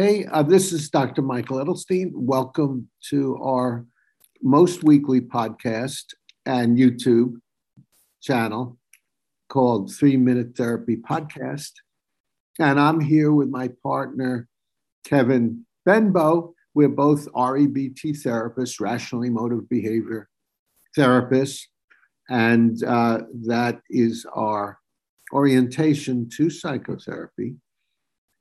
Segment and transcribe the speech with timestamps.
[0.00, 1.22] Hey, uh, this is Dr.
[1.22, 2.12] Michael Edelstein.
[2.14, 3.84] Welcome to our
[4.40, 6.04] most weekly podcast
[6.46, 7.40] and YouTube
[8.22, 8.78] channel
[9.48, 11.72] called Three Minute Therapy Podcast.
[12.60, 14.46] And I'm here with my partner,
[15.04, 16.54] Kevin Benbow.
[16.74, 20.28] We're both REBT therapists, rational emotive behavior
[20.96, 21.62] therapists.
[22.30, 24.78] And uh, that is our
[25.32, 27.56] orientation to psychotherapy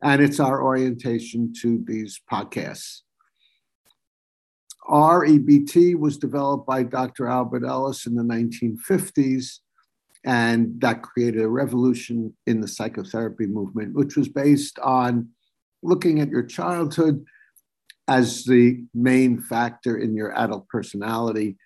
[0.01, 3.01] and it's our orientation to these podcasts.
[4.89, 7.27] REBT was developed by Dr.
[7.27, 9.59] Albert Ellis in the 1950s,
[10.23, 15.29] and that created a revolution in the psychotherapy movement, which was based on
[15.83, 17.25] looking at your childhood
[18.07, 21.57] as the main factor in your adult personality,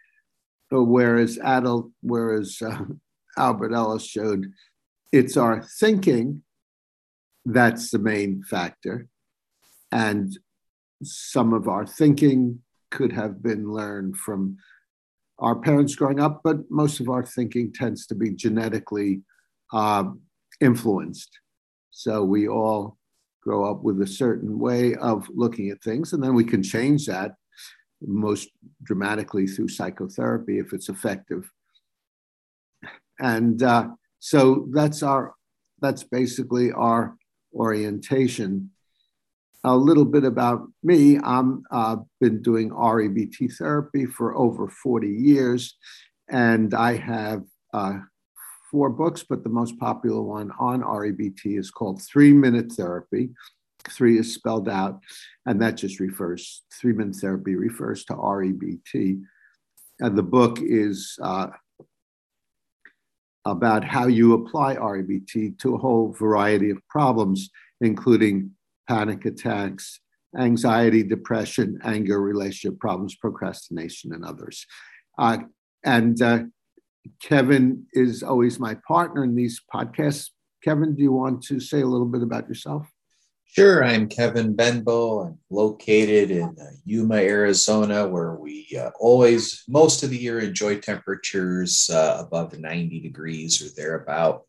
[0.72, 2.84] whereas adult, whereas uh,
[3.38, 4.52] Albert Ellis showed
[5.12, 6.42] it's our thinking
[7.46, 9.08] that's the main factor.
[9.92, 10.38] And
[11.04, 12.60] some of our thinking
[12.92, 14.58] could have been learned from
[15.40, 19.22] our parents growing up, but most of our thinking tends to be genetically
[19.74, 20.04] uh,
[20.60, 21.40] influenced.
[21.90, 22.98] So we all
[23.42, 27.08] grow up with a certain way of looking at things, and then we can change
[27.08, 27.32] that
[28.02, 28.50] most
[28.84, 31.50] dramatically through psychotherapy if it's effective.
[33.20, 33.90] And uh,
[34.20, 35.34] so that's our
[35.82, 37.16] that's basically our
[37.54, 38.72] orientation.
[39.64, 41.20] A little bit about me.
[41.20, 45.76] I've uh, been doing REBT therapy for over 40 years,
[46.30, 48.00] and I have uh,
[48.72, 53.30] four books, but the most popular one on REBT is called Three Minute Therapy.
[53.90, 55.00] Three is spelled out,
[55.46, 59.22] and that just refers, three minute therapy refers to REBT.
[60.00, 61.48] And the book is uh,
[63.46, 67.50] about how you apply REBT to a whole variety of problems,
[67.82, 68.52] including
[68.88, 70.00] panic attacks,
[70.38, 74.66] anxiety, depression, anger, relationship problems, procrastination, and others.
[75.18, 75.40] Uh,
[75.84, 76.44] and uh,
[77.22, 80.30] Kevin is always my partner in these podcasts.
[80.64, 82.88] Kevin, do you want to say a little bit about yourself?
[83.54, 85.26] Sure, I'm Kevin Benbow.
[85.26, 90.80] I'm located in uh, Yuma, Arizona, where we uh, always, most of the year, enjoy
[90.80, 94.46] temperatures uh, above 90 degrees or thereabout.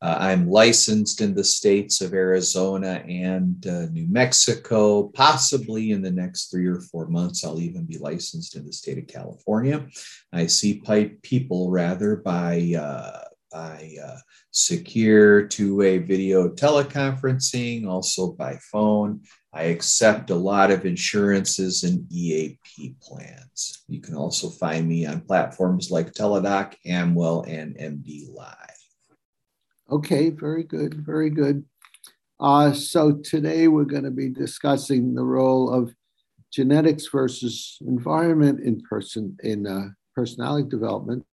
[0.00, 5.08] Uh, I'm licensed in the states of Arizona and uh, New Mexico.
[5.08, 8.98] Possibly in the next three or four months, I'll even be licensed in the state
[8.98, 9.84] of California.
[10.32, 14.16] I see pipe people rather by uh, by uh,
[14.50, 19.20] secure two-way video teleconferencing, also by phone.
[19.52, 23.84] I accept a lot of insurances and EAP plans.
[23.86, 28.56] You can also find me on platforms like Teladoc, Amwell, and MD Live.
[29.88, 31.64] Okay, very good, very good.
[32.40, 35.94] Uh, so today we're going to be discussing the role of
[36.52, 41.24] genetics versus environment in person in uh, personality development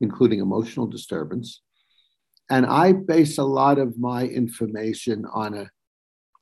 [0.00, 1.62] including emotional disturbance.
[2.50, 5.70] And I base a lot of my information on a,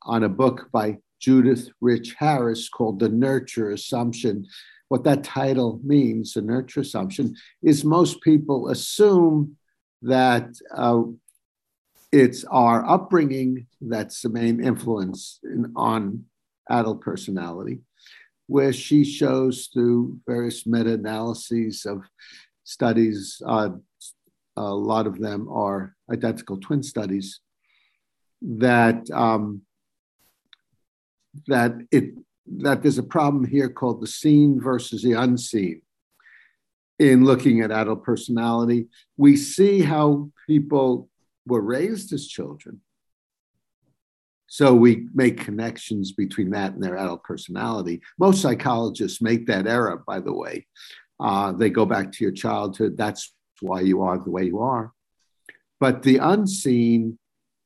[0.02, 4.46] on a book by Judith Rich Harris called The Nurture Assumption.
[4.88, 9.56] What that title means, the nurture assumption, is most people assume
[10.02, 11.02] that uh,
[12.12, 16.24] it's our upbringing that's the main influence in, on
[16.70, 17.80] adult personality,
[18.46, 22.02] where she shows through various meta analyses of
[22.66, 23.70] studies, uh,
[24.56, 27.40] a lot of them are identical twin studies,
[28.42, 29.62] that um,
[31.46, 32.14] that it
[32.58, 35.80] that there's a problem here called the seen versus the unseen.
[36.98, 41.08] In looking at adult personality, we see how people
[41.46, 42.80] were raised as children.
[44.46, 48.00] So we make connections between that and their adult personality.
[48.18, 50.66] Most psychologists make that error, by the way.
[51.18, 52.96] Uh, they go back to your childhood.
[52.96, 54.92] That's why you are the way you are.
[55.80, 57.18] But the unseen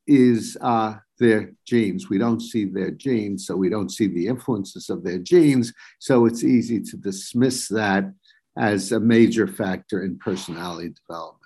[0.07, 2.09] is uh, their genes.
[2.09, 5.73] We don't see their genes, so we don't see the influences of their genes.
[5.99, 8.13] So it's easy to dismiss that
[8.59, 11.41] as a major factor in personality development.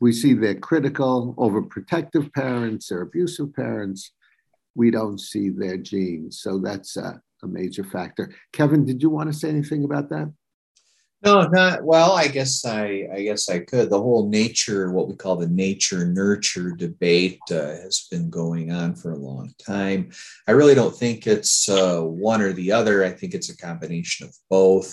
[0.00, 4.12] We see their critical, overprotective parents, their abusive parents.
[4.74, 6.40] We don't see their genes.
[6.40, 8.34] So that's a, a major factor.
[8.52, 10.32] Kevin, did you want to say anything about that?
[11.24, 12.12] No, not well.
[12.12, 13.88] I guess I, I guess I could.
[13.88, 18.94] The whole nature, what we call the nature nurture debate, uh, has been going on
[18.94, 20.10] for a long time.
[20.46, 23.04] I really don't think it's uh, one or the other.
[23.04, 24.92] I think it's a combination of both.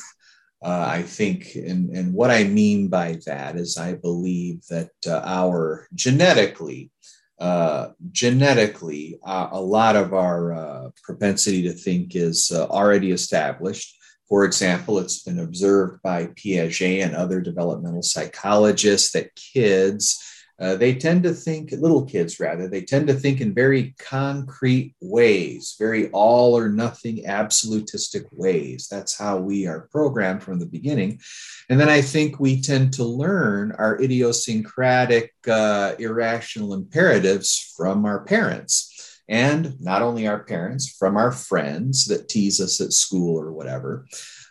[0.64, 5.22] Uh, I think, and and what I mean by that is, I believe that uh,
[5.26, 6.92] our genetically,
[7.40, 13.98] uh, genetically, uh, a lot of our propensity to think is already established.
[14.32, 20.24] For example, it's been observed by Piaget and other developmental psychologists that kids
[20.62, 24.94] uh, they tend to think, little kids rather, they tend to think in very concrete
[25.02, 28.88] ways, very all or nothing absolutistic ways.
[28.88, 31.20] That's how we are programmed from the beginning.
[31.68, 38.24] And then I think we tend to learn our idiosyncratic, uh, irrational imperatives from our
[38.24, 38.91] parents.
[39.32, 44.06] And not only our parents, from our friends that tease us at school or whatever.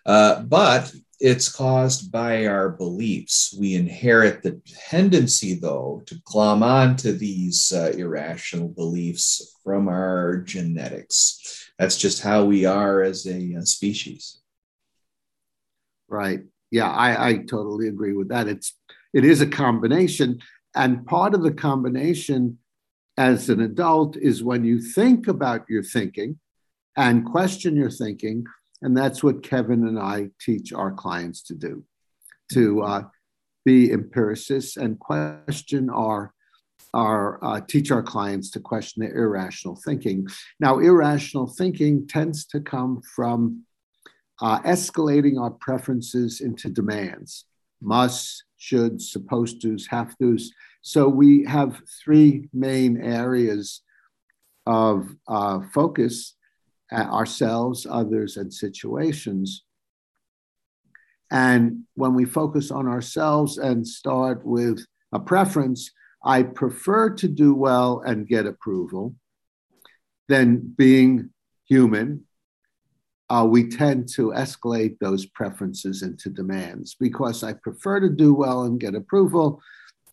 [0.07, 0.91] Uh, but
[1.21, 3.55] it's caused by our beliefs.
[3.61, 11.71] We inherit the tendency, though, to climb onto these uh, irrational beliefs from our genetics.
[11.79, 14.41] That's just how we are as a, a species.
[16.09, 16.41] Right.
[16.71, 18.49] Yeah, I, I totally agree with that.
[18.49, 18.75] It's
[19.13, 20.39] it is a combination,
[20.75, 22.59] and part of the combination
[23.21, 26.41] as an adult is when you think about your thinking
[26.97, 28.47] and question your thinking
[28.81, 31.85] and that's what Kevin and I teach our clients to do
[32.55, 33.03] to uh,
[33.67, 36.33] be empiricists and question our
[36.95, 40.27] our uh, teach our clients to question their irrational thinking.
[40.59, 43.67] Now, irrational thinking tends to come from
[44.41, 47.45] uh, escalating our preferences into demands:
[47.83, 50.51] must, should, supposed tos, have tos.
[50.83, 53.83] So we have three main areas
[54.67, 56.35] of uh, focus
[56.93, 59.65] ourselves, others, and situations.
[61.31, 65.91] And when we focus on ourselves and start with a preference,
[66.25, 69.15] I prefer to do well and get approval
[70.29, 71.31] than being
[71.69, 72.25] human.
[73.29, 78.65] Uh, we tend to escalate those preferences into demands because I prefer to do well
[78.65, 79.63] and get approval.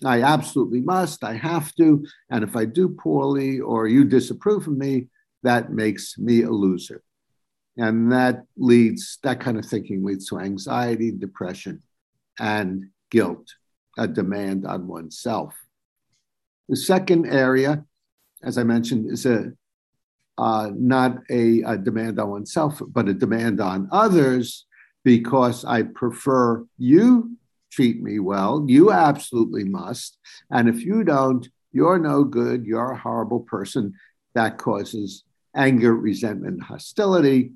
[0.05, 2.05] I absolutely must, I have to.
[2.29, 5.07] And if I do poorly or you disapprove of me,
[5.44, 7.03] that makes me a loser.
[7.77, 11.83] And that leads, that kind of thinking leads to anxiety, depression,
[12.39, 13.47] and guilt,
[13.97, 15.55] a demand on oneself.
[16.69, 17.85] The second area,
[18.43, 19.51] as I mentioned, is a
[20.38, 24.65] uh, not a, a demand on oneself, but a demand on others
[25.03, 27.37] because I prefer you
[27.71, 28.65] treat me well.
[28.67, 30.17] You absolutely must.
[30.51, 32.65] And if you don't, you're no good.
[32.65, 33.93] You're a horrible person.
[34.33, 35.23] That causes
[35.55, 37.51] anger, resentment, hostility.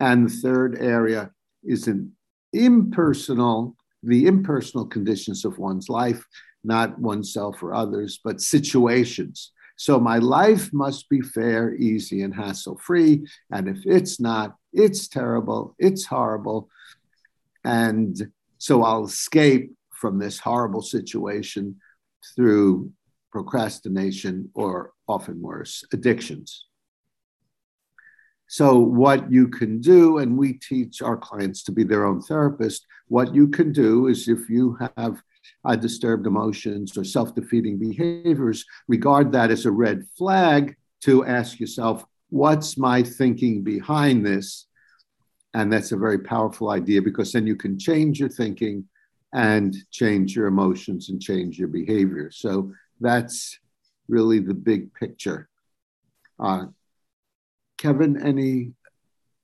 [0.00, 1.30] And the third area
[1.64, 2.12] is an
[2.52, 6.26] impersonal, the impersonal conditions of one's life,
[6.64, 9.52] not oneself or others, but situations.
[9.76, 13.26] So my life must be fair, easy, and hassle free.
[13.50, 16.68] And if it's not, it's terrible, it's horrible.
[17.64, 18.30] And
[18.62, 21.80] so I'll escape from this horrible situation
[22.36, 22.92] through
[23.32, 26.66] procrastination or often worse, addictions.
[28.46, 32.86] So, what you can do, and we teach our clients to be their own therapist,
[33.08, 35.20] what you can do is if you have
[35.64, 41.58] uh, disturbed emotions or self defeating behaviors, regard that as a red flag to ask
[41.58, 44.68] yourself, what's my thinking behind this?
[45.54, 48.86] And that's a very powerful idea because then you can change your thinking
[49.32, 52.30] and change your emotions and change your behavior.
[52.30, 53.58] So that's
[54.08, 55.48] really the big picture.
[56.38, 56.66] Uh,
[57.78, 58.72] Kevin, any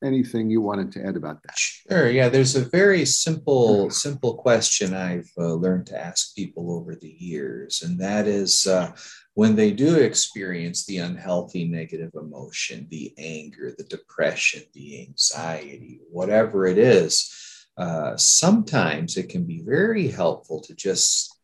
[0.04, 1.58] anything you wanted to add about that?
[1.58, 2.08] Sure.
[2.08, 7.14] Yeah, there's a very simple simple question I've uh, learned to ask people over the
[7.18, 8.92] years, and that is uh,
[9.38, 16.66] when they do experience the unhealthy negative emotion, the anger, the depression, the anxiety, whatever
[16.66, 17.32] it is.
[17.76, 21.38] Uh, sometimes it can be very helpful to just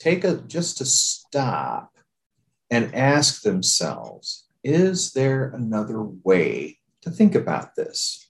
[0.00, 1.96] take a just to stop
[2.68, 8.28] and ask themselves is there another way to think about this?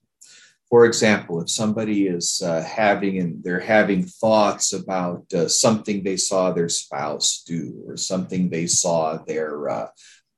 [0.71, 6.17] For example, if somebody is uh, having and they're having thoughts about uh, something they
[6.17, 9.89] saw their spouse do, or something they saw their, uh,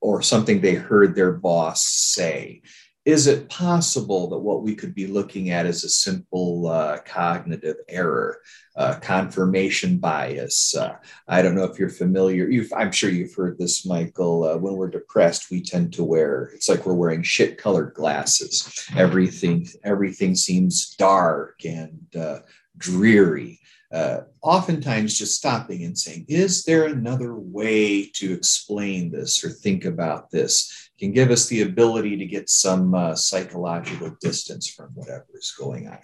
[0.01, 2.63] or something they heard their boss say,
[3.05, 7.75] is it possible that what we could be looking at is a simple uh, cognitive
[7.89, 8.39] error,
[8.77, 10.73] uh, confirmation bias?
[10.73, 10.95] Uh,
[11.27, 12.49] I don't know if you're familiar.
[12.73, 14.45] I'm sure you've heard this, Michael.
[14.45, 16.51] Uh, when we're depressed, we tend to wear.
[16.53, 18.87] It's like we're wearing shit-colored glasses.
[18.95, 22.39] Everything, everything seems dark and uh,
[22.77, 23.59] dreary.
[23.93, 29.85] Uh, oftentimes, just stopping and saying, "Is there another way to explain this or think
[29.85, 35.25] about this?" Can give us the ability to get some uh, psychological distance from whatever
[35.33, 35.99] is going on.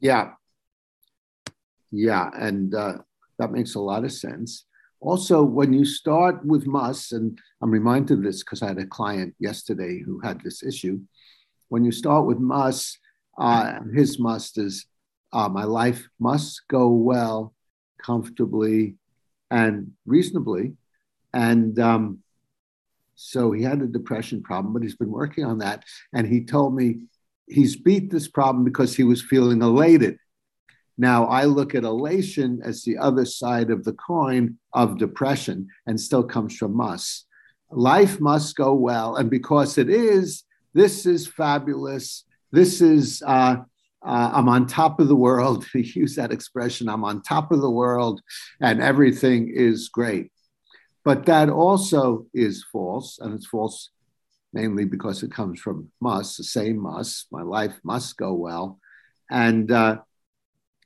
[0.00, 0.32] Yeah.
[1.90, 2.30] Yeah.
[2.34, 2.98] And uh,
[3.38, 4.66] that makes a lot of sense.
[5.00, 8.86] also, when you start with must, and I'm reminded of this because I had a
[8.86, 11.00] client yesterday who had this issue.
[11.68, 12.98] When you start with must,
[13.36, 14.86] uh, his must is
[15.32, 17.52] uh, my life must go well,
[18.02, 18.96] comfortably,
[19.50, 20.72] and reasonably.
[21.34, 22.23] And um,
[23.14, 25.84] so he had a depression problem, but he's been working on that.
[26.12, 27.06] And he told me
[27.46, 30.18] he's beat this problem because he was feeling elated.
[30.96, 36.00] Now, I look at elation as the other side of the coin of depression and
[36.00, 37.24] still comes from us.
[37.70, 39.16] Life must go well.
[39.16, 42.24] And because it is, this is fabulous.
[42.52, 43.56] This is, uh,
[44.06, 45.66] uh, I'm on top of the world.
[45.74, 48.20] use that expression, I'm on top of the world
[48.60, 50.30] and everything is great.
[51.04, 53.18] But that also is false.
[53.18, 53.90] And it's false
[54.52, 57.26] mainly because it comes from must, the same must.
[57.30, 58.78] My life must go well.
[59.30, 59.98] And uh,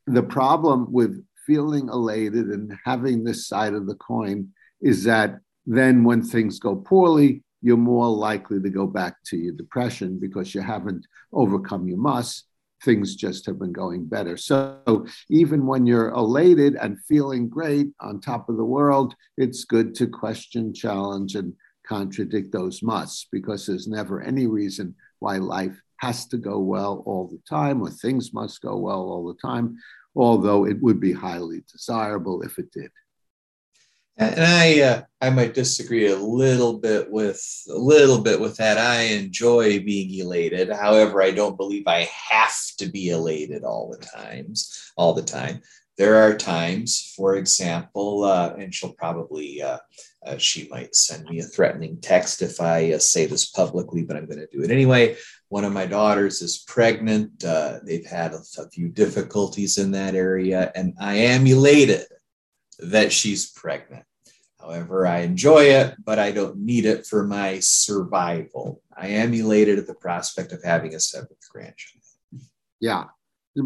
[0.06, 4.48] the problem with feeling elated and having this side of the coin
[4.80, 9.52] is that then when things go poorly, you're more likely to go back to your
[9.52, 12.46] depression because you haven't overcome your must.
[12.84, 14.36] Things just have been going better.
[14.36, 19.94] So even when you're elated and feeling great on top of the world, it's good
[19.96, 21.54] to question, challenge, and
[21.86, 27.26] contradict those musts because there's never any reason why life has to go well all
[27.26, 29.76] the time or things must go well all the time
[30.18, 32.90] although it would be highly desirable if it did.
[34.18, 38.76] And I, uh, I might disagree a little bit with a little bit with that.
[38.76, 40.70] I enjoy being elated.
[40.70, 45.62] However, I don't believe I have to be elated all the times, all the time.
[45.98, 49.78] There are times, for example, uh, and she'll probably, uh,
[50.26, 54.16] uh, she might send me a threatening text if I uh, say this publicly, but
[54.16, 55.16] I'm going to do it anyway.
[55.48, 57.44] One of my daughters is pregnant.
[57.44, 62.02] Uh, they've had a, a few difficulties in that area, and I am elated
[62.80, 64.04] that she's pregnant.
[64.68, 68.82] However, I enjoy it, but I don't need it for my survival.
[68.94, 72.04] I am elated at the prospect of having a seventh grandchild.
[72.78, 73.04] Yeah.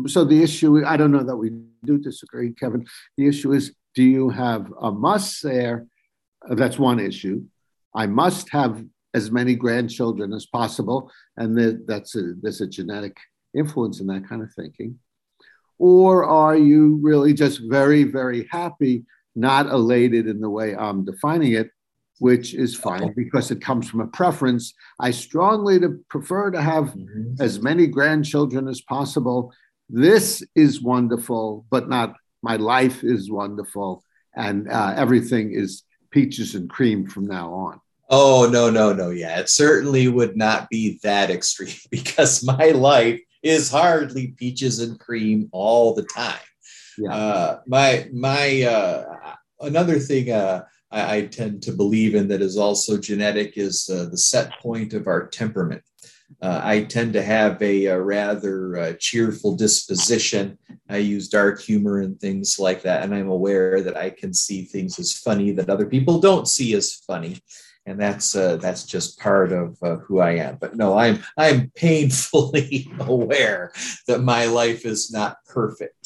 [0.07, 1.51] So the issue, I don't know that we
[1.85, 2.87] do disagree, Kevin.
[3.17, 5.87] The issue is do you have a must there?
[6.49, 7.43] Uh, that's one issue.
[7.95, 13.17] I must have as many grandchildren as possible, and that's a, there's a genetic
[13.55, 15.01] influence in that kind of thinking.
[15.79, 21.53] Or are you really just very, very happy, not elated in the way I'm defining
[21.53, 21.71] it,
[22.19, 24.75] which is fine because it comes from a preference.
[25.01, 27.35] I strongly to prefer to have mm-hmm.
[27.41, 29.53] as many grandchildren as possible.
[29.89, 34.03] This is wonderful, but not my life is wonderful,
[34.35, 37.81] and uh, everything is peaches and cream from now on.
[38.09, 39.11] Oh, no, no, no.
[39.11, 44.99] Yeah, it certainly would not be that extreme because my life is hardly peaches and
[45.01, 46.39] cream all the time.
[46.99, 47.15] Yeah.
[47.15, 52.57] Uh, my, my, uh, another thing uh, I, I, tend to believe in that is
[52.57, 55.83] also genetic is uh, the set point of our temperament.
[56.41, 60.59] Uh, I tend to have a, a rather cheerful disposition.
[60.89, 63.03] I use dark humor and things like that.
[63.03, 66.75] And I'm aware that I can see things as funny that other people don't see
[66.75, 67.43] as funny
[67.87, 70.57] and that's uh, that's just part of uh, who I am.
[70.61, 73.73] But no, I'm I'm painfully aware
[74.07, 76.02] that my life is not perfect.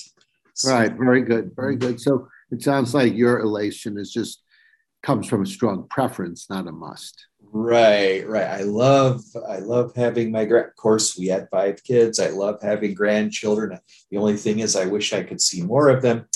[0.65, 0.93] Right.
[0.93, 1.53] Very good.
[1.55, 1.89] Very mm-hmm.
[1.89, 2.01] good.
[2.01, 4.43] So it sounds like your elation is just
[5.03, 7.27] comes from a strong preference, not a must.
[7.41, 8.27] Right.
[8.27, 8.49] Right.
[8.49, 10.69] I love I love having my grand.
[10.69, 12.19] Of course, we had five kids.
[12.19, 13.79] I love having grandchildren.
[14.11, 16.27] The only thing is, I wish I could see more of them.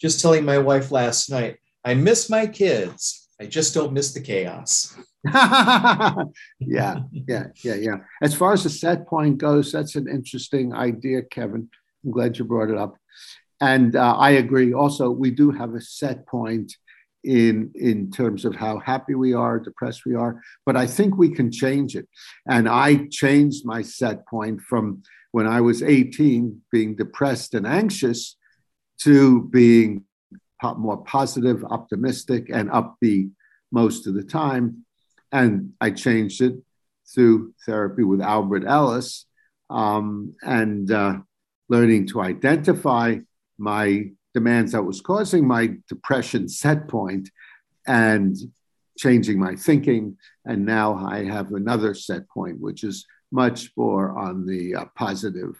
[0.00, 4.20] Just telling my wife last night, I miss my kids I just don't miss the
[4.20, 4.94] chaos.
[5.24, 6.24] yeah,
[6.60, 7.96] yeah, yeah, yeah.
[8.20, 11.70] As far as the set point goes, that's an interesting idea, Kevin.
[12.04, 12.96] I'm glad you brought it up.
[13.60, 14.72] And uh, I agree.
[14.72, 16.74] Also, we do have a set point
[17.22, 20.40] in in terms of how happy we are, depressed we are.
[20.64, 22.08] But I think we can change it.
[22.48, 25.02] And I changed my set point from
[25.32, 28.36] when I was 18, being depressed and anxious,
[29.02, 30.04] to being
[30.76, 33.30] more positive, optimistic, and upbeat
[33.72, 34.84] most of the time.
[35.32, 36.54] And I changed it
[37.14, 39.26] through therapy with Albert Ellis
[39.68, 41.18] um, and uh,
[41.68, 43.18] learning to identify
[43.60, 47.30] my demands that was causing my depression set point
[47.86, 48.36] and
[48.98, 50.16] changing my thinking.
[50.44, 55.54] And now I have another set point, which is much more on the uh, positive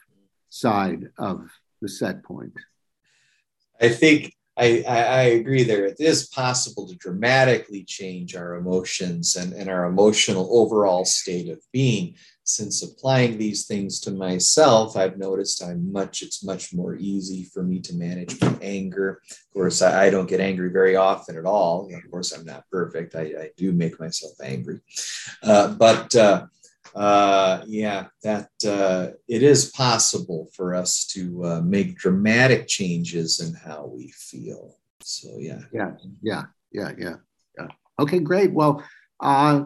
[0.48, 1.48] side of
[1.80, 2.52] the set point.
[3.80, 5.86] I think I, I, agree there.
[5.86, 11.60] It is possible to dramatically change our emotions and, and our emotional overall state of
[11.72, 12.16] being.
[12.42, 17.62] Since applying these things to myself, I've noticed I'm much, it's much more easy for
[17.62, 19.20] me to manage my anger.
[19.30, 21.88] Of course, I, I don't get angry very often at all.
[21.94, 23.14] Of course, I'm not perfect.
[23.14, 24.80] I, I do make myself angry.
[25.44, 26.46] Uh, but uh,
[26.94, 33.54] uh, yeah, that uh, it is possible for us to uh, make dramatic changes in
[33.54, 34.76] how we feel.
[35.02, 35.92] So yeah, yeah,
[36.22, 36.42] yeah,
[36.72, 37.16] yeah, yeah,
[37.58, 37.68] yeah.
[37.98, 38.52] Okay, great.
[38.52, 38.84] Well,
[39.20, 39.64] uh,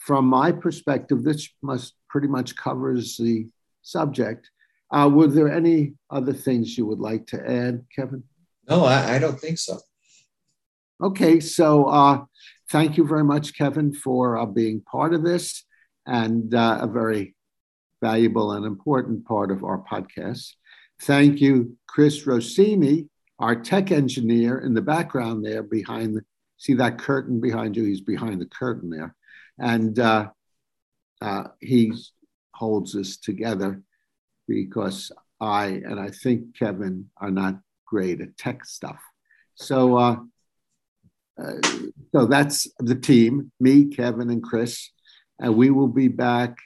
[0.00, 3.48] from my perspective, this must pretty much covers the
[3.82, 4.50] subject.
[4.90, 8.24] Uh, were there any other things you would like to add, Kevin?
[8.68, 9.78] No, I, I don't think so.
[11.02, 12.24] Okay, so uh,
[12.70, 15.64] thank you very much, Kevin, for uh, being part of this
[16.10, 17.36] and uh, a very
[18.02, 20.54] valuable and important part of our podcast.
[21.02, 26.22] Thank you, Chris Rossini, our tech engineer in the background there behind the,
[26.58, 27.84] see that curtain behind you?
[27.84, 29.14] He's behind the curtain there.
[29.58, 30.30] And uh,
[31.22, 31.92] uh, he
[32.54, 33.80] holds us together
[34.48, 39.00] because I and I think Kevin are not great at tech stuff.
[39.54, 40.16] So, uh,
[41.40, 41.52] uh,
[42.12, 44.90] so that's the team: me, Kevin, and Chris.
[45.40, 46.56] And we will be back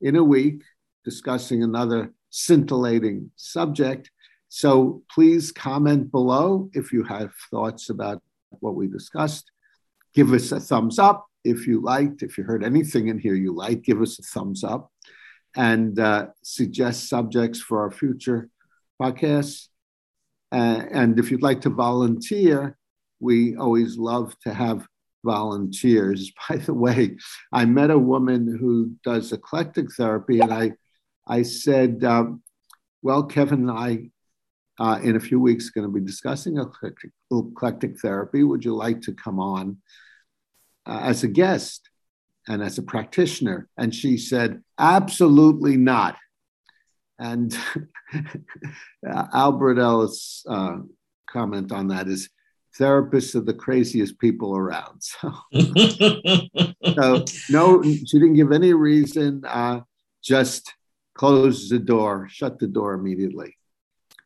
[0.00, 0.62] in a week
[1.04, 4.10] discussing another scintillating subject.
[4.48, 9.50] So please comment below if you have thoughts about what we discussed.
[10.14, 12.22] Give us a thumbs up if you liked.
[12.22, 14.90] If you heard anything in here you like, give us a thumbs up
[15.56, 18.48] and uh, suggest subjects for our future
[19.00, 19.68] podcasts.
[20.52, 22.76] Uh, and if you'd like to volunteer,
[23.20, 24.86] we always love to have
[25.24, 26.32] volunteers.
[26.48, 27.16] By the way,
[27.52, 30.72] I met a woman who does eclectic therapy, and I,
[31.26, 32.42] I said, um,
[33.02, 34.10] "Well, Kevin and I,
[34.78, 38.42] uh, in a few weeks, going to be discussing eclectic, eclectic, therapy.
[38.42, 39.78] Would you like to come on
[40.86, 41.88] uh, as a guest
[42.48, 46.16] and as a practitioner?" And she said, "Absolutely not."
[47.18, 47.54] And
[49.34, 50.78] Albert Ellis' uh,
[51.28, 52.30] comment on that is
[52.78, 55.02] therapists are the craziest people around.
[55.02, 55.32] So,
[56.94, 59.42] so no, she didn't give any reason.
[59.46, 59.80] Uh,
[60.22, 60.74] just
[61.14, 63.56] close the door, shut the door immediately.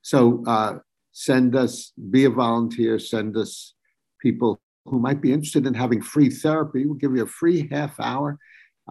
[0.02, 0.78] So uh,
[1.12, 3.74] send us, be a volunteer, send us
[4.20, 6.84] people who might be interested in having free therapy.
[6.84, 8.38] We'll give you a free half hour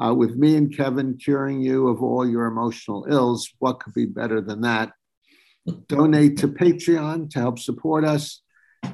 [0.01, 3.51] uh, with me and Kevin curing you of all your emotional ills.
[3.59, 4.91] What could be better than that?
[5.87, 8.41] Donate to Patreon to help support us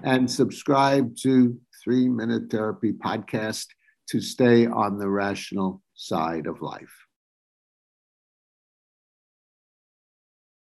[0.04, 3.68] and subscribe to Three Minute Therapy Podcast
[4.10, 7.09] to stay on the rational side of life.